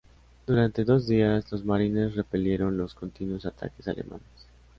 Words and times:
Durante 0.47 0.83
dos 0.83 1.05
días, 1.05 1.51
los 1.51 1.63
marines 1.63 2.15
repelieron 2.15 2.75
los 2.75 2.95
continuos 2.95 3.45
ataques 3.45 3.87
alemanes. 3.87 4.47